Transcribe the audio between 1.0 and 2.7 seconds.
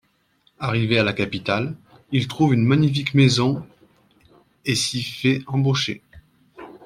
la capitale, il trouve une